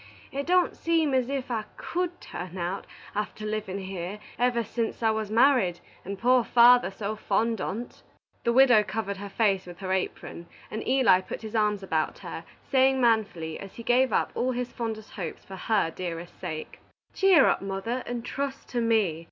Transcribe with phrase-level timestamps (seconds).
[0.31, 5.11] It don't seem as if I could turn out, after livin' here ever sense I
[5.11, 8.01] was married, and poor father so fond on't."
[8.43, 12.43] The widow covered her face with her apron, and Eli put his arms about her,
[12.71, 16.79] saying manfully, as he gave up all his fondest hopes for her dearer sake
[17.13, 19.03] "Cheer up, mother, and trust to me.